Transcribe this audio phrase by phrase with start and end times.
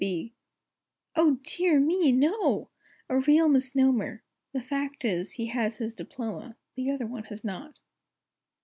[0.03, 0.33] B.
[1.15, 2.69] Oh, dear me, no!
[3.07, 4.23] A real misnomer!
[4.51, 7.77] The fact is, he has his diploma; The other one has not.